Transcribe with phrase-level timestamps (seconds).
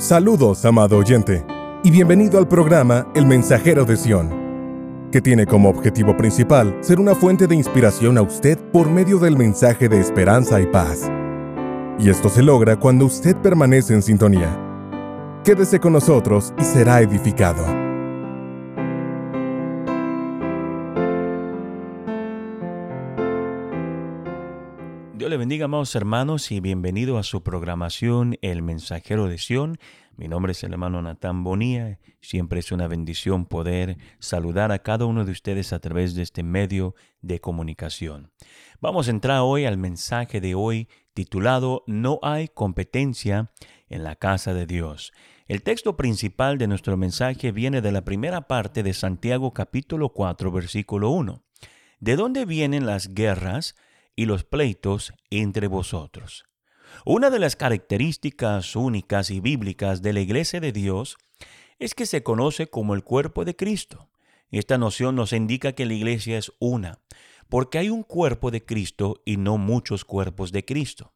[0.00, 1.44] Saludos, amado oyente,
[1.84, 4.30] y bienvenido al programa El Mensajero de Sión,
[5.12, 9.36] que tiene como objetivo principal ser una fuente de inspiración a usted por medio del
[9.36, 11.10] mensaje de esperanza y paz.
[11.98, 14.58] Y esto se logra cuando usted permanece en sintonía.
[15.44, 17.79] Quédese con nosotros y será edificado.
[25.30, 29.78] Dios bendiga, amados hermanos, y bienvenido a su programación El Mensajero de Sión.
[30.16, 32.00] Mi nombre es el hermano Natán Bonía.
[32.20, 36.42] Siempre es una bendición poder saludar a cada uno de ustedes a través de este
[36.42, 38.32] medio de comunicación.
[38.80, 43.52] Vamos a entrar hoy al mensaje de hoy titulado No hay competencia
[43.88, 45.12] en la casa de Dios.
[45.46, 50.50] El texto principal de nuestro mensaje viene de la primera parte de Santiago capítulo 4
[50.50, 51.44] versículo 1.
[52.00, 53.76] ¿De dónde vienen las guerras?
[54.20, 56.44] Y los pleitos entre vosotros.
[57.06, 61.16] Una de las características únicas y bíblicas de la Iglesia de Dios
[61.78, 64.10] es que se conoce como el cuerpo de Cristo.
[64.50, 66.98] Esta noción nos indica que la Iglesia es una,
[67.48, 71.14] porque hay un cuerpo de Cristo y no muchos cuerpos de Cristo.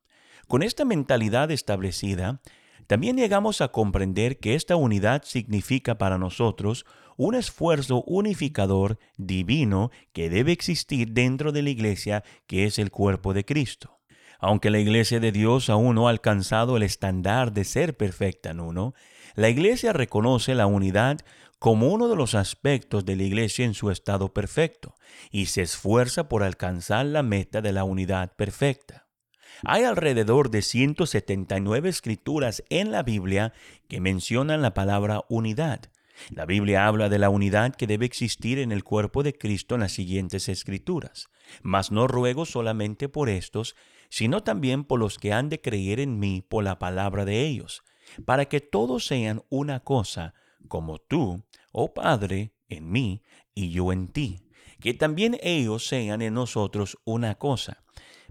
[0.48, 2.40] Con esta mentalidad establecida,
[2.86, 6.86] también llegamos a comprender que esta unidad significa para nosotros
[7.16, 13.34] un esfuerzo unificador divino que debe existir dentro de la iglesia que es el cuerpo
[13.34, 13.98] de Cristo.
[14.38, 18.60] Aunque la iglesia de Dios aún no ha alcanzado el estándar de ser perfecta en
[18.60, 18.94] uno,
[19.34, 21.20] la iglesia reconoce la unidad
[21.58, 24.96] como uno de los aspectos de la iglesia en su estado perfecto
[25.30, 29.06] y se esfuerza por alcanzar la meta de la unidad perfecta.
[29.62, 33.54] Hay alrededor de 179 escrituras en la Biblia
[33.88, 35.80] que mencionan la palabra unidad.
[36.30, 39.82] La Biblia habla de la unidad que debe existir en el cuerpo de Cristo en
[39.82, 41.28] las siguientes escrituras.
[41.62, 43.76] Mas no ruego solamente por estos,
[44.08, 47.82] sino también por los que han de creer en mí por la palabra de ellos,
[48.24, 50.34] para que todos sean una cosa,
[50.68, 53.22] como tú, oh Padre, en mí
[53.54, 54.48] y yo en ti,
[54.80, 57.84] que también ellos sean en nosotros una cosa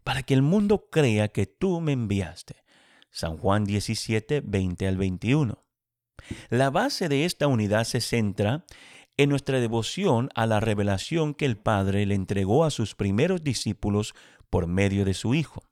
[0.03, 2.63] para que el mundo crea que tú me enviaste.
[3.09, 5.62] San Juan 17, 20 al 21.
[6.49, 8.65] La base de esta unidad se centra
[9.17, 14.15] en nuestra devoción a la revelación que el Padre le entregó a sus primeros discípulos
[14.49, 15.63] por medio de su Hijo.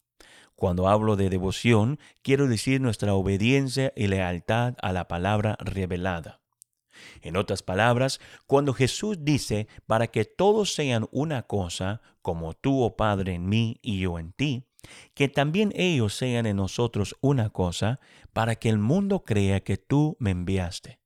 [0.56, 6.40] Cuando hablo de devoción, quiero decir nuestra obediencia y lealtad a la palabra revelada.
[7.22, 12.96] En otras palabras, cuando Jesús dice, para que todos sean una cosa, como tú, oh
[12.96, 14.68] Padre, en mí y yo en ti,
[15.14, 18.00] que también ellos sean en nosotros una cosa,
[18.34, 21.00] para que el mundo crea que tú me enviaste.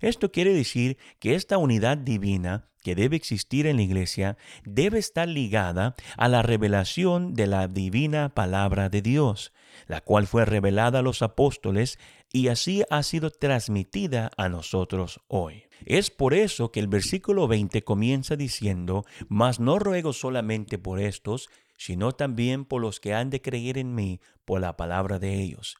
[0.00, 5.26] Esto quiere decir que esta unidad divina que debe existir en la iglesia debe estar
[5.26, 9.52] ligada a la revelación de la divina palabra de Dios,
[9.86, 11.98] la cual fue revelada a los apóstoles
[12.30, 15.64] y así ha sido transmitida a nosotros hoy.
[15.86, 21.48] Es por eso que el versículo 20 comienza diciendo, Mas no ruego solamente por estos,
[21.76, 25.76] sino también por los que han de creer en mí por la palabra de ellos.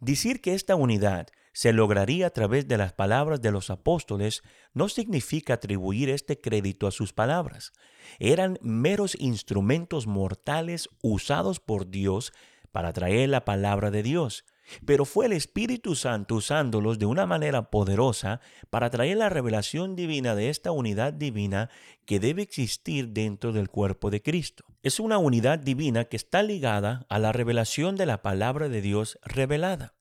[0.00, 4.88] Decir que esta unidad se lograría a través de las palabras de los apóstoles no
[4.88, 7.72] significa atribuir este crédito a sus palabras.
[8.18, 12.32] Eran meros instrumentos mortales usados por Dios
[12.72, 14.44] para traer la palabra de Dios.
[14.84, 20.34] Pero fue el Espíritu Santo usándolos de una manera poderosa para traer la revelación divina
[20.34, 21.70] de esta unidad divina
[22.06, 24.64] que debe existir dentro del cuerpo de Cristo.
[24.82, 29.18] Es una unidad divina que está ligada a la revelación de la palabra de Dios
[29.22, 29.94] revelada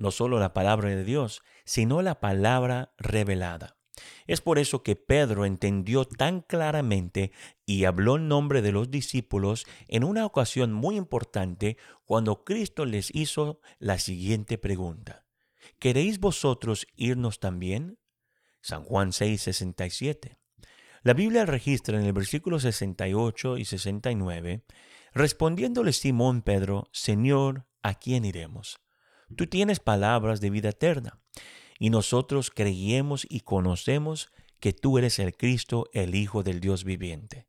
[0.00, 3.76] no solo la palabra de Dios, sino la palabra revelada.
[4.26, 7.32] Es por eso que Pedro entendió tan claramente
[7.66, 13.14] y habló en nombre de los discípulos en una ocasión muy importante cuando Cristo les
[13.14, 15.26] hizo la siguiente pregunta.
[15.78, 17.98] ¿Queréis vosotros irnos también?
[18.60, 20.38] San Juan 6, 67.
[21.02, 24.64] La Biblia registra en el versículo 68 y 69,
[25.14, 28.78] respondiéndole Simón Pedro, Señor, ¿a quién iremos?
[29.34, 31.20] Tú tienes palabras de vida eterna
[31.80, 34.30] y nosotros creemos y conocemos
[34.60, 37.48] que tú eres el Cristo, el Hijo del Dios viviente.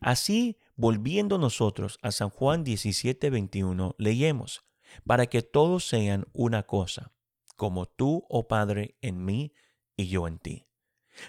[0.00, 4.64] Así, volviendo nosotros a San Juan 17, 21, leemos,
[5.06, 7.12] para que todos sean una cosa,
[7.56, 9.54] como tú, oh Padre, en mí
[9.96, 10.66] y yo en ti.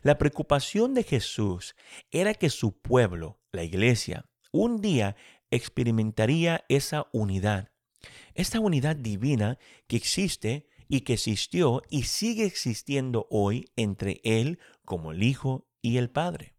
[0.02, 1.76] La preocupación de Jesús
[2.10, 5.16] era que su pueblo, la iglesia, un día
[5.52, 7.74] experimentaría esa unidad
[8.34, 9.58] esta unidad divina
[9.88, 15.98] que existe y que existió y sigue existiendo hoy entre Él como el Hijo y
[15.98, 16.54] el Padre.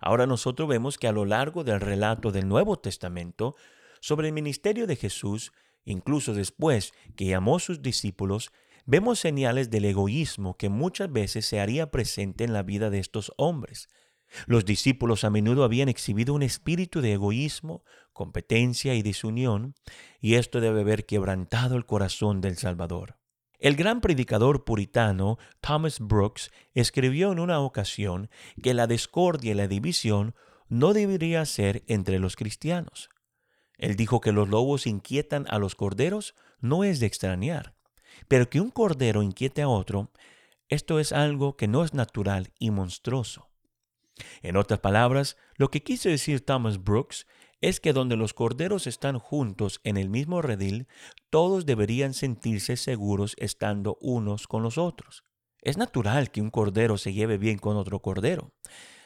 [0.00, 3.54] Ahora nosotros vemos que a lo largo del relato del Nuevo Testamento
[4.00, 5.52] sobre el ministerio de Jesús,
[5.84, 8.52] incluso después que llamó a sus discípulos,
[8.86, 13.32] vemos señales del egoísmo que muchas veces se haría presente en la vida de estos
[13.36, 13.88] hombres.
[14.46, 19.74] Los discípulos a menudo habían exhibido un espíritu de egoísmo, competencia y desunión,
[20.20, 23.16] y esto debe haber quebrantado el corazón del Salvador.
[23.64, 28.28] El gran predicador puritano Thomas Brooks escribió en una ocasión
[28.62, 30.34] que la discordia y la división
[30.68, 33.08] no debería ser entre los cristianos.
[33.78, 37.74] Él dijo que los lobos inquietan a los corderos no es de extrañar,
[38.28, 40.12] pero que un cordero inquiete a otro,
[40.68, 43.48] esto es algo que no es natural y monstruoso.
[44.42, 47.26] En otras palabras, lo que quiso decir Thomas Brooks
[47.64, 50.86] es que donde los corderos están juntos en el mismo redil,
[51.30, 55.24] todos deberían sentirse seguros estando unos con los otros.
[55.62, 58.52] Es natural que un cordero se lleve bien con otro cordero,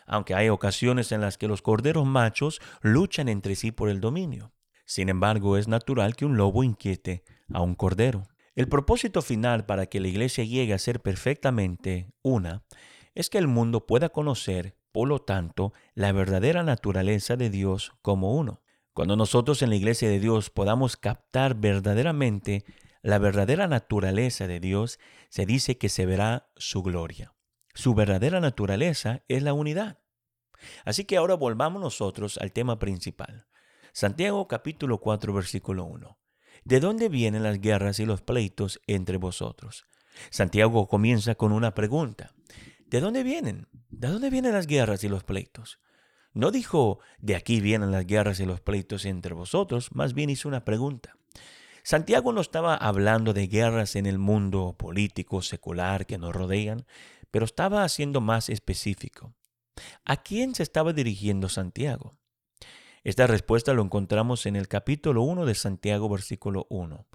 [0.08, 4.52] aunque hay ocasiones en las que los corderos machos luchan entre sí por el dominio.
[4.84, 7.22] Sin embargo, es natural que un lobo inquiete
[7.54, 8.25] a un cordero.
[8.56, 12.64] El propósito final para que la iglesia llegue a ser perfectamente una
[13.14, 18.35] es que el mundo pueda conocer por lo tanto, la verdadera naturaleza de Dios como
[18.35, 18.65] uno.
[18.93, 22.65] Cuando nosotros en la iglesia de Dios podamos captar verdaderamente
[23.00, 24.99] la verdadera naturaleza de Dios,
[25.29, 27.33] se dice que se verá su gloria.
[27.75, 30.00] Su verdadera naturaleza es la unidad.
[30.85, 33.47] Así que ahora volvamos nosotros al tema principal.
[33.93, 36.19] Santiago capítulo 4 versículo 1.
[36.65, 39.87] ¿De dónde vienen las guerras y los pleitos entre vosotros?
[40.31, 42.35] Santiago comienza con una pregunta.
[42.88, 43.69] ¿De dónde vienen?
[43.90, 45.79] ¿De dónde vienen las guerras y los pleitos?
[46.32, 50.49] No dijo, de aquí vienen las guerras y los pleitos entre vosotros, más bien hizo
[50.49, 51.14] una pregunta.
[51.82, 56.87] Santiago no estaba hablando de guerras en el mundo político, secular que nos rodean,
[57.31, 59.35] pero estaba haciendo más específico.
[60.06, 62.17] ¿A quién se estaba dirigiendo Santiago?
[63.05, 67.06] Esta respuesta lo encontramos en el capítulo 1 de Santiago, versículo 1,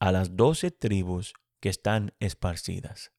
[0.00, 3.12] a las doce tribus que están esparcidas.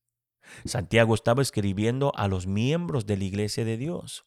[0.66, 4.26] Santiago estaba escribiendo a los miembros de la iglesia de Dios.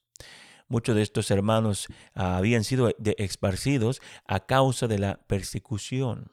[0.68, 6.32] Muchos de estos hermanos ah, habían sido esparcidos a causa de la persecución.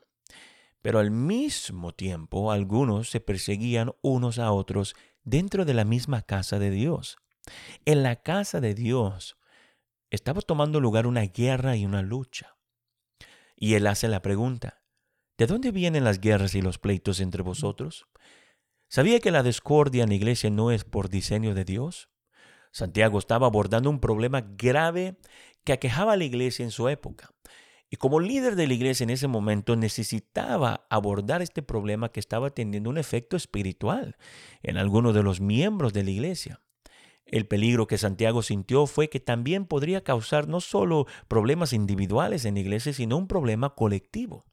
[0.82, 6.60] Pero al mismo tiempo algunos se perseguían unos a otros dentro de la misma casa
[6.60, 7.18] de Dios.
[7.86, 9.38] En la casa de Dios
[10.10, 12.58] estaba tomando lugar una guerra y una lucha.
[13.56, 14.84] Y él hace la pregunta,
[15.38, 18.08] ¿de dónde vienen las guerras y los pleitos entre vosotros?
[18.94, 22.10] ¿Sabía que la discordia en la iglesia no es por diseño de Dios?
[22.72, 25.18] Santiago estaba abordando un problema grave
[25.64, 27.32] que aquejaba a la iglesia en su época.
[27.90, 32.52] Y como líder de la iglesia en ese momento necesitaba abordar este problema que estaba
[32.52, 34.16] teniendo un efecto espiritual
[34.62, 36.62] en algunos de los miembros de la iglesia.
[37.26, 42.54] El peligro que Santiago sintió fue que también podría causar no solo problemas individuales en
[42.54, 44.46] la iglesia, sino un problema colectivo.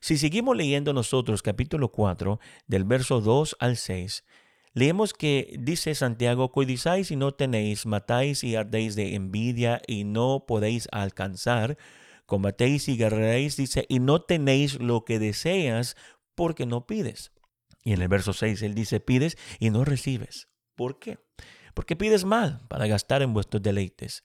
[0.00, 4.24] Si seguimos leyendo nosotros capítulo 4 del verso 2 al 6,
[4.72, 10.46] leemos que dice Santiago, codizáis y no tenéis, matáis y ardéis de envidia y no
[10.46, 11.76] podéis alcanzar,
[12.24, 15.96] combatéis y guerreréis, dice, y no tenéis lo que deseas
[16.34, 17.32] porque no pides.
[17.84, 20.48] Y en el verso 6 él dice, pides y no recibes.
[20.76, 21.18] ¿Por qué?
[21.74, 24.22] Porque pides mal para gastar en vuestros deleites.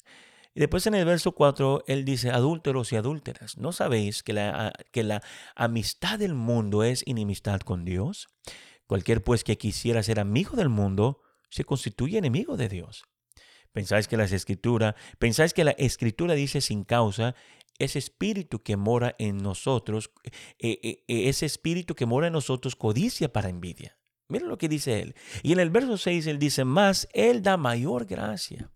[0.55, 4.73] Y después en el verso 4, él dice, adúlteros y adúlteras, ¿no sabéis que la,
[4.91, 5.21] que la
[5.53, 8.29] amistad del mundo es inimistad con Dios?
[8.87, 13.03] Cualquier pues que quisiera ser amigo del mundo, se constituye enemigo de Dios.
[13.73, 17.35] Pensáis que la escritura, pensáis que la escritura dice sin causa,
[17.77, 22.77] ese espíritu que mora en nosotros, eh, eh, eh, ese espíritu que mora en nosotros
[22.77, 23.97] codicia para envidia.
[24.29, 25.15] Miren lo que dice él.
[25.43, 28.71] Y en el verso 6 él dice, más él da mayor gracia.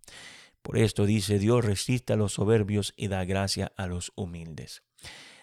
[0.62, 4.84] Por esto dice Dios resiste a los soberbios y da gracia a los humildes.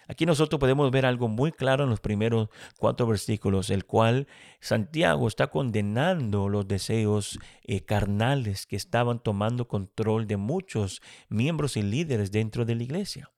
[0.09, 4.29] Aquí nosotros podemos ver algo muy claro en los primeros cuatro versículos, el cual
[4.61, 11.83] Santiago está condenando los deseos eh, carnales que estaban tomando control de muchos miembros y
[11.83, 13.33] líderes dentro de la iglesia.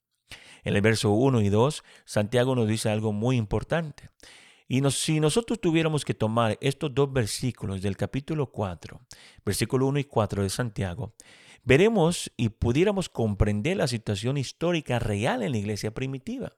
[0.63, 4.11] En el verso 1 y 2, Santiago nos dice algo muy importante.
[4.67, 9.01] Y si nosotros tuviéramos que tomar estos dos versículos del capítulo 4,
[9.43, 11.15] versículo 1 y 4 de Santiago,
[11.69, 16.57] veremos y pudiéramos comprender la situación histórica real en la iglesia primitiva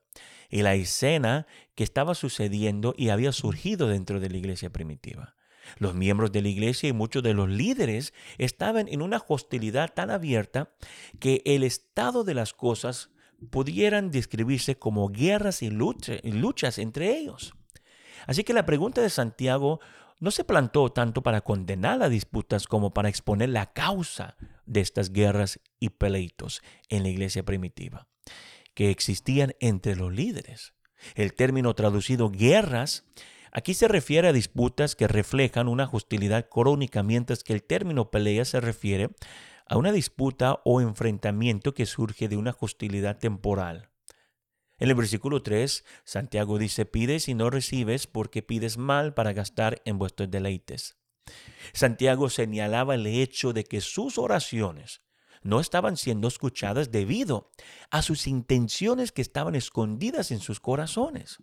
[0.49, 5.35] y la escena que estaba sucediendo y había surgido dentro de la iglesia primitiva.
[5.79, 10.11] Los miembros de la iglesia y muchos de los líderes estaban en una hostilidad tan
[10.11, 10.71] abierta
[11.19, 13.09] que el estado de las cosas
[13.49, 17.53] pudieran describirse como guerras y luchas entre ellos.
[18.27, 19.81] Así que la pregunta de Santiago
[20.21, 25.11] no se plantó tanto para condenar las disputas como para exponer la causa de estas
[25.11, 28.07] guerras y pleitos en la iglesia primitiva,
[28.73, 30.73] que existían entre los líderes.
[31.15, 33.03] El término traducido guerras
[33.53, 38.45] Aquí se refiere a disputas que reflejan una hostilidad crónica, mientras que el término pelea
[38.45, 39.09] se refiere
[39.67, 43.90] a una disputa o enfrentamiento que surge de una hostilidad temporal.
[44.81, 49.79] En el versículo 3, Santiago dice, pides y no recibes porque pides mal para gastar
[49.85, 50.97] en vuestros deleites.
[51.71, 55.03] Santiago señalaba el hecho de que sus oraciones
[55.43, 57.51] no estaban siendo escuchadas debido
[57.91, 61.37] a sus intenciones que estaban escondidas en sus corazones.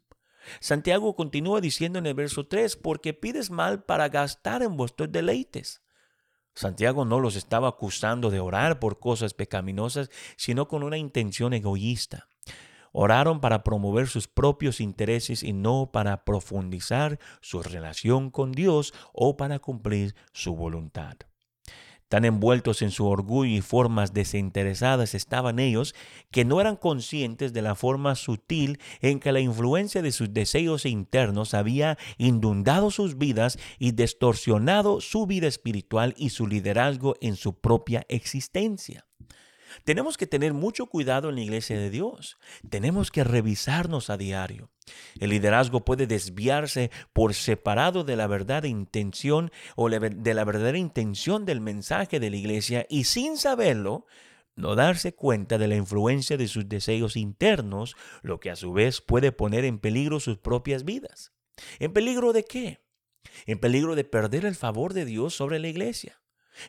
[0.59, 5.81] Santiago continúa diciendo en el verso 3, porque pides mal para gastar en vuestros deleites.
[6.57, 12.27] Santiago no los estaba acusando de orar por cosas pecaminosas, sino con una intención egoísta.
[12.93, 19.37] Oraron para promover sus propios intereses y no para profundizar su relación con Dios o
[19.37, 21.17] para cumplir su voluntad.
[22.09, 25.95] Tan envueltos en su orgullo y formas desinteresadas estaban ellos
[26.31, 30.87] que no eran conscientes de la forma sutil en que la influencia de sus deseos
[30.87, 37.61] internos había inundado sus vidas y distorsionado su vida espiritual y su liderazgo en su
[37.61, 39.08] propia existencia.
[39.85, 42.39] Tenemos que tener mucho cuidado en la iglesia de Dios.
[42.69, 44.71] Tenemos que revisarnos a diario.
[45.21, 50.79] El liderazgo puede desviarse por separado de la verdad de intención o de la verdadera
[50.79, 54.07] intención del mensaje de la iglesia y sin saberlo,
[54.57, 59.01] no darse cuenta de la influencia de sus deseos internos, lo que a su vez
[59.01, 61.33] puede poner en peligro sus propias vidas.
[61.79, 62.81] ¿En peligro de qué?
[63.47, 66.21] En peligro de perder el favor de Dios sobre la iglesia.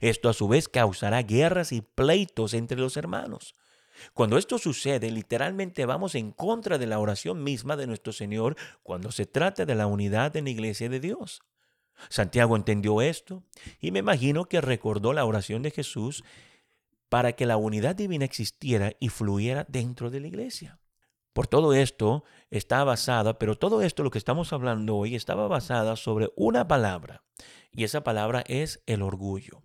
[0.01, 3.55] Esto a su vez causará guerras y pleitos entre los hermanos.
[4.13, 9.12] Cuando esto sucede, literalmente vamos en contra de la oración misma de nuestro Señor cuando
[9.12, 11.41] se trata de la unidad en la iglesia de Dios.
[12.10, 13.43] Santiago entendió esto
[13.81, 16.24] y me imagino que recordó la oración de Jesús
[17.10, 20.79] para que la unidad divina existiera y fluyera dentro de la iglesia.
[21.34, 25.96] Por todo esto está basada, pero todo esto lo que estamos hablando hoy estaba basada
[25.96, 27.24] sobre una palabra
[27.71, 29.61] y esa palabra es el orgullo.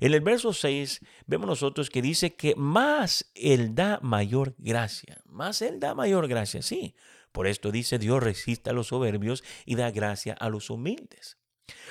[0.00, 5.20] En el verso 6 vemos nosotros que dice que más Él da mayor gracia.
[5.26, 6.94] Más Él da mayor gracia, sí.
[7.32, 11.38] Por esto dice Dios resiste a los soberbios y da gracia a los humildes.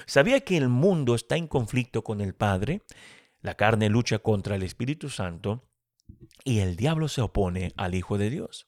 [0.05, 2.81] ¿Sabía que el mundo está en conflicto con el Padre?
[3.41, 5.69] La carne lucha contra el Espíritu Santo
[6.43, 8.67] y el diablo se opone al Hijo de Dios.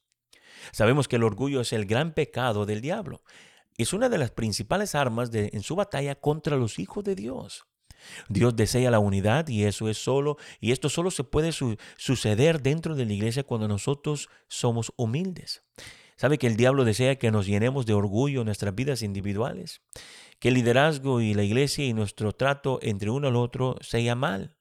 [0.72, 3.22] Sabemos que el orgullo es el gran pecado del diablo.
[3.82, 7.64] Es una de las principales armas en su batalla contra los hijos de Dios.
[8.28, 11.50] Dios desea la unidad y eso es solo, y esto solo se puede
[11.96, 15.62] suceder dentro de la iglesia cuando nosotros somos humildes.
[16.16, 19.80] ¿Sabe que el diablo desea que nos llenemos de orgullo en nuestras vidas individuales?
[20.38, 24.58] Que el liderazgo y la iglesia y nuestro trato entre uno al otro sea mal.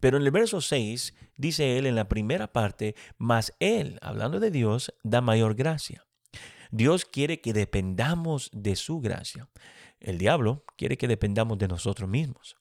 [0.00, 4.50] Pero en el verso 6 dice él en la primera parte, mas él, hablando de
[4.50, 6.04] Dios, da mayor gracia.
[6.72, 9.48] Dios quiere que dependamos de su gracia.
[10.00, 12.56] El diablo quiere que dependamos de nosotros mismos.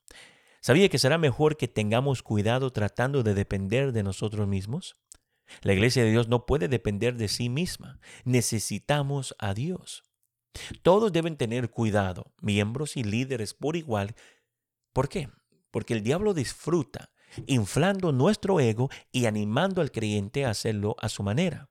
[0.59, 4.97] ¿Sabía que será mejor que tengamos cuidado tratando de depender de nosotros mismos?
[5.61, 7.99] La iglesia de Dios no puede depender de sí misma.
[8.25, 10.03] Necesitamos a Dios.
[10.83, 14.15] Todos deben tener cuidado, miembros y líderes por igual.
[14.93, 15.29] ¿Por qué?
[15.71, 17.11] Porque el diablo disfruta
[17.47, 21.70] inflando nuestro ego y animando al creyente a hacerlo a su manera.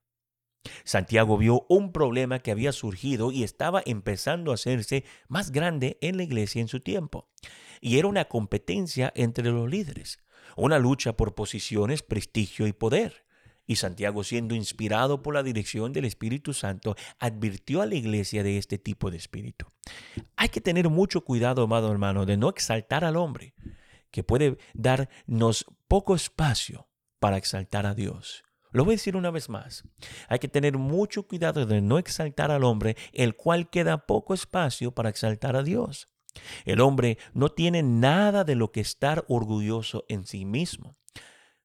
[0.84, 6.16] Santiago vio un problema que había surgido y estaba empezando a hacerse más grande en
[6.16, 7.28] la iglesia en su tiempo.
[7.80, 10.18] Y era una competencia entre los líderes,
[10.56, 13.24] una lucha por posiciones, prestigio y poder.
[13.66, 18.58] Y Santiago, siendo inspirado por la dirección del Espíritu Santo, advirtió a la iglesia de
[18.58, 19.66] este tipo de espíritu.
[20.36, 23.54] Hay que tener mucho cuidado, amado hermano, de no exaltar al hombre,
[24.10, 26.88] que puede darnos poco espacio
[27.20, 28.42] para exaltar a Dios.
[28.72, 29.84] Lo voy a decir una vez más.
[30.28, 34.92] Hay que tener mucho cuidado de no exaltar al hombre, el cual queda poco espacio
[34.92, 36.08] para exaltar a Dios.
[36.64, 40.96] El hombre no tiene nada de lo que estar orgulloso en sí mismo.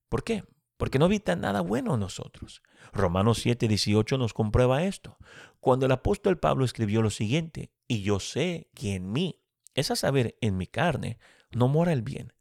[0.10, 0.44] ¿Por qué?
[0.78, 2.62] Porque no evita nada bueno en nosotros.
[2.92, 5.18] Romanos 7, 18 nos comprueba esto.
[5.60, 9.42] Cuando el apóstol Pablo escribió lo siguiente, y yo sé que en mí,
[9.74, 11.20] es a saber, en mi carne,
[11.52, 12.34] no mora el bien,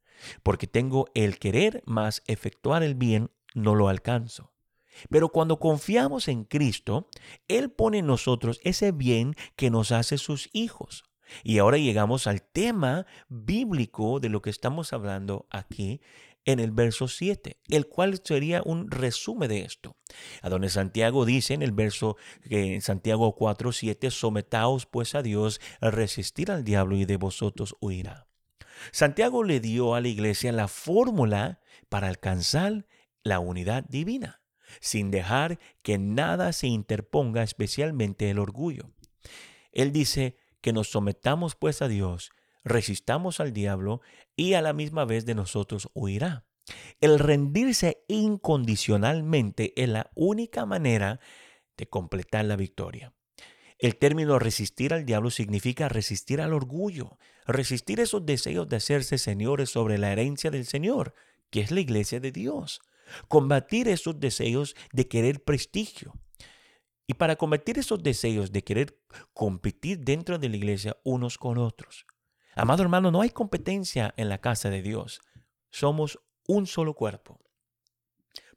[0.43, 4.54] porque tengo el querer más efectuar el bien, no lo alcanzo.
[5.11, 7.09] Pero cuando confiamos en Cristo,
[7.49, 11.05] Él pone en nosotros ese bien que nos hace sus hijos.
[11.43, 16.01] Y ahora llegamos al tema bíblico de lo que estamos hablando aquí
[16.45, 19.97] en el verso 7, el cual sería un resumen de esto.
[20.43, 25.61] A donde Santiago dice en el verso en Santiago 4, 7, sometaos pues a Dios,
[25.81, 28.27] resistir al diablo y de vosotros huirá.
[28.93, 32.87] Santiago le dio a la iglesia la fórmula para alcanzar
[33.23, 34.44] la unidad divina
[34.81, 38.91] sin dejar que nada se interponga, especialmente el orgullo.
[39.73, 42.31] Él dice que nos sometamos pues a Dios,
[42.65, 44.01] resistamos al diablo
[44.37, 46.47] y a la misma vez de nosotros huirá.
[47.01, 51.21] El rendirse incondicionalmente es la única manera
[51.77, 53.13] de completar la victoria.
[53.79, 59.71] El término resistir al diablo significa resistir al orgullo, resistir esos deseos de hacerse señores
[59.71, 61.15] sobre la herencia del Señor,
[61.51, 62.81] que es la iglesia de Dios.
[63.29, 66.15] Combatir esos deseos de querer prestigio.
[67.07, 68.99] Y para combatir esos deseos de querer
[69.33, 72.07] competir dentro de la iglesia unos con otros.
[72.55, 75.21] Amado hermano, no hay competencia en la casa de Dios.
[75.71, 77.41] Somos un solo cuerpo.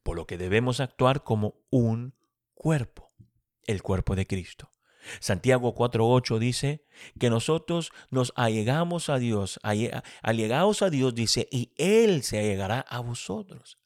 [0.03, 2.13] Por lo que debemos actuar como un
[2.53, 3.09] cuerpo,
[3.65, 4.71] el cuerpo de Cristo.
[5.19, 6.85] Santiago 4.8 dice
[7.19, 9.59] que nosotros nos allegamos a Dios,
[10.21, 13.77] allegados a Dios dice, y Él se allegará a vosotros.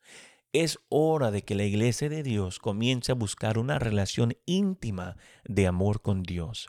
[0.53, 5.15] Es hora de que la iglesia de Dios comience a buscar una relación íntima
[5.45, 6.67] de amor con Dios.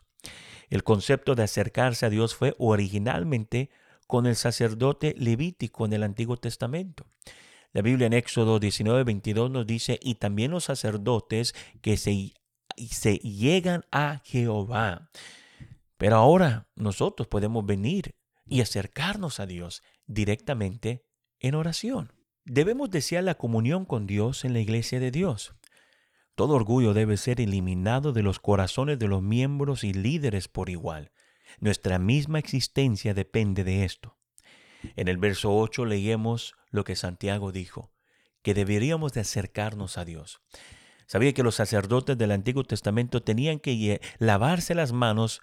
[0.71, 3.71] El concepto de acercarse a Dios fue originalmente
[4.07, 7.07] con el sacerdote levítico en el Antiguo Testamento.
[7.73, 12.35] La Biblia en Éxodo 19, 22 nos dice, y también los sacerdotes que se,
[12.91, 15.11] se llegan a Jehová.
[15.97, 18.15] Pero ahora nosotros podemos venir
[18.47, 21.05] y acercarnos a Dios directamente
[21.41, 22.13] en oración.
[22.45, 25.55] Debemos desear la comunión con Dios en la iglesia de Dios.
[26.35, 31.13] Todo orgullo debe ser eliminado de los corazones de los miembros y líderes por igual.
[31.61, 34.17] Nuestra misma existencia depende de esto.
[34.97, 37.93] En el verso 8 leemos lo que Santiago dijo,
[38.43, 40.41] que deberíamos de acercarnos a Dios.
[41.07, 45.43] ¿Sabía que los sacerdotes del Antiguo Testamento tenían que lavarse las manos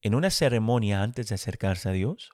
[0.00, 2.30] en una ceremonia antes de acercarse a Dios?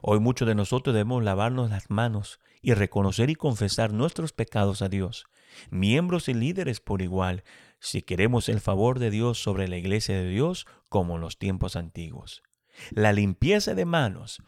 [0.00, 4.88] Hoy muchos de nosotros debemos lavarnos las manos y reconocer y confesar nuestros pecados a
[4.88, 5.26] Dios,
[5.70, 7.44] miembros y líderes por igual,
[7.80, 11.76] si queremos el favor de Dios sobre la iglesia de Dios como en los tiempos
[11.76, 12.42] antiguos.
[12.90, 14.42] La limpieza de manos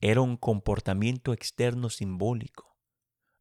[0.00, 2.76] era un comportamiento externo simbólico.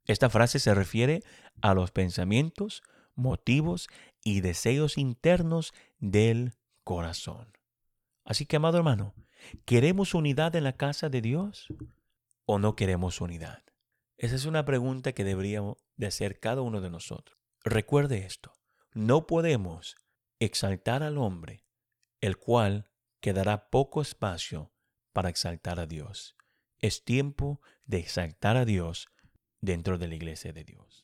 [0.06, 1.24] Esta frase se refiere
[1.62, 2.84] a los pensamientos,
[3.16, 3.90] motivos
[4.24, 7.52] y deseos internos del corazón.
[8.24, 9.14] Así que, amado hermano,
[9.66, 11.68] ¿Queremos unidad en la casa de Dios
[12.46, 13.64] o no queremos unidad?
[14.18, 17.38] Esa es una pregunta que deberíamos de hacer cada uno de nosotros.
[17.64, 18.54] Recuerde esto,
[18.94, 19.96] no podemos
[20.40, 21.66] exaltar al hombre,
[22.22, 24.74] el cual quedará poco espacio
[25.14, 26.36] para exaltar a Dios.
[26.80, 29.08] Es tiempo de exaltar a Dios
[29.62, 31.03] dentro de la iglesia de Dios.